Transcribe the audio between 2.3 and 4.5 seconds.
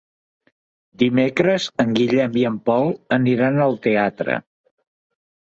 i en Pol aniran al teatre.